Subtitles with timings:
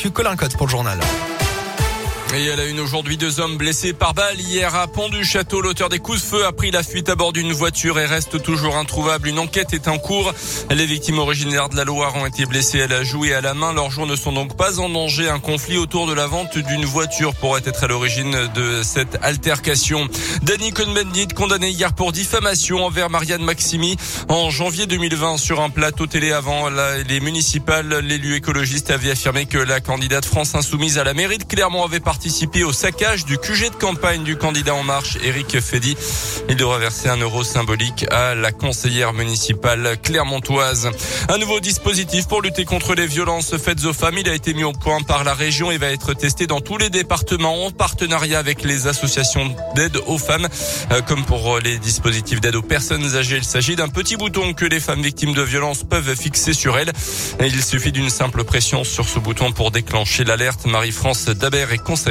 [0.00, 0.10] l'actu.
[0.10, 0.98] Colin Cotte pour le journal.
[2.32, 4.38] Et elle a une aujourd'hui deux hommes blessés par balle.
[4.38, 7.16] Hier à Pont du Château, l'auteur des coups de feu a pris la fuite à
[7.16, 9.26] bord d'une voiture et reste toujours introuvable.
[9.26, 10.32] Une enquête est en cours.
[10.70, 13.52] Les victimes originaires de la Loire ont été blessées à la joue et à la
[13.54, 13.72] main.
[13.72, 15.28] Leurs jours ne sont donc pas en danger.
[15.28, 20.06] Un conflit autour de la vente d'une voiture pourrait être à l'origine de cette altercation.
[20.42, 23.96] Danny Cohn-Bendit condamné hier pour diffamation envers Marianne Maximi
[24.28, 26.68] en janvier 2020 sur un plateau télé avant
[27.08, 27.88] les municipales.
[28.04, 31.98] L'élu écologiste avait affirmé que la candidate France Insoumise à la mairie de Clermont avait
[31.98, 35.96] participé participer au saccage du QG de campagne du candidat En Marche, Éric Fedi.
[36.50, 40.90] Il devra verser un euro symbolique à la conseillère municipale clermontoise.
[41.30, 44.18] Un nouveau dispositif pour lutter contre les violences faites aux femmes.
[44.18, 46.76] Il a été mis au point par la région et va être testé dans tous
[46.76, 50.46] les départements en partenariat avec les associations d'aide aux femmes.
[50.92, 54.66] Euh, comme pour les dispositifs d'aide aux personnes âgées, il s'agit d'un petit bouton que
[54.66, 56.92] les femmes victimes de violences peuvent fixer sur elles.
[57.40, 60.66] il suffit d'une simple pression sur ce bouton pour déclencher l'alerte.
[60.66, 62.09] Marie-France Dabert est conseillère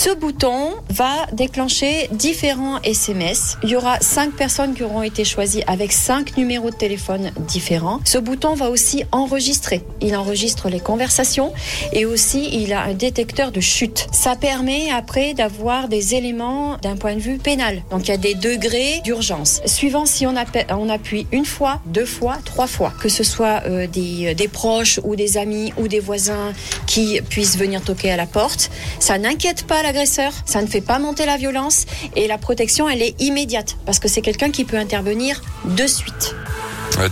[0.00, 3.58] ce bouton va déclencher différents SMS.
[3.62, 8.00] Il y aura cinq personnes qui auront été choisies avec cinq numéros de téléphone différents.
[8.04, 9.84] Ce bouton va aussi enregistrer.
[10.00, 11.52] Il enregistre les conversations
[11.92, 14.08] et aussi il a un détecteur de chute.
[14.10, 17.82] Ça permet après d'avoir des éléments d'un point de vue pénal.
[17.90, 19.60] Donc il y a des degrés d'urgence.
[19.66, 24.34] Suivant si on, appuie une fois, deux fois, trois fois, que ce soit euh, des,
[24.34, 26.52] des proches ou des amis ou des voisins
[26.90, 28.68] qui puissent venir toquer à la porte.
[28.98, 33.00] Ça n'inquiète pas l'agresseur, ça ne fait pas monter la violence et la protection, elle
[33.00, 36.34] est immédiate parce que c'est quelqu'un qui peut intervenir de suite.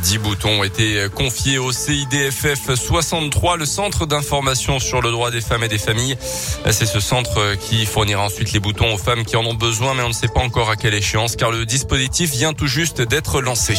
[0.02, 5.40] 10 boutons ont été confiés au CIDFF 63, le centre d'information sur le droit des
[5.40, 6.16] femmes et des familles.
[6.70, 10.02] C'est ce centre qui fournira ensuite les boutons aux femmes qui en ont besoin, mais
[10.02, 13.40] on ne sait pas encore à quelle échéance, car le dispositif vient tout juste d'être
[13.40, 13.76] lancé.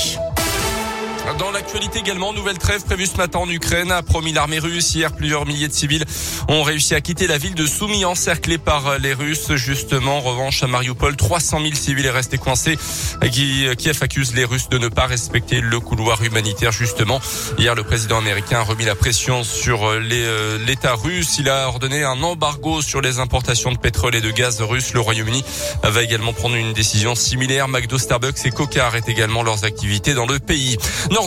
[1.39, 4.93] Dans l'actualité également, nouvelle trêve prévue ce matin en Ukraine, a promis l'armée russe.
[4.93, 6.03] Hier, plusieurs milliers de civils
[6.49, 9.55] ont réussi à quitter la ville de Soumy, encerclée par les Russes.
[9.55, 12.77] Justement, en revanche, à Mariupol, 300 000 civils est restés coincés.
[13.21, 17.22] Kiev accuse les Russes de ne pas respecter le couloir humanitaire, justement.
[17.57, 21.38] Hier, le président américain a remis la pression sur euh, l'État russe.
[21.39, 24.94] Il a ordonné un embargo sur les importations de pétrole et de gaz russe.
[24.94, 25.45] Le Royaume-Uni
[25.83, 27.69] va également prendre une décision similaire.
[27.69, 30.78] McDo, Starbucks et Coca arrêtent également leurs activités dans le pays.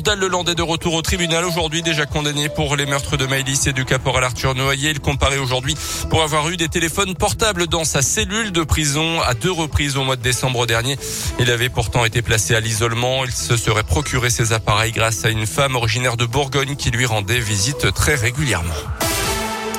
[0.04, 3.68] Nordal Leland est de retour au tribunal aujourd'hui, déjà condamné pour les meurtres de Maëlys
[3.68, 4.90] et du caporal Arthur Noyer.
[4.90, 5.76] Il comparait aujourd'hui
[6.10, 10.02] pour avoir eu des téléphones portables dans sa cellule de prison à deux reprises au
[10.02, 10.98] mois de décembre dernier.
[11.38, 13.24] Il avait pourtant été placé à l'isolement.
[13.24, 17.06] Il se serait procuré ses appareils grâce à une femme originaire de Bourgogne qui lui
[17.06, 18.74] rendait visite très régulièrement.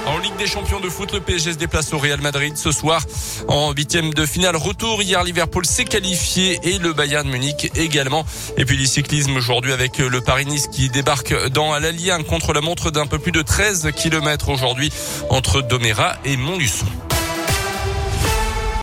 [0.05, 3.01] En Ligue des champions de foot, le PSG se déplace au Real Madrid ce soir
[3.47, 4.55] en huitième de finale.
[4.55, 8.25] Retour hier, Liverpool s'est qualifié et le Bayern Munich également.
[8.57, 12.91] Et puis du cyclisme aujourd'hui avec le Paris-Nice qui débarque dans l'Allier, contre la montre
[12.91, 14.91] d'un peu plus de 13 km aujourd'hui
[15.29, 16.85] entre Doméra et Montluçon.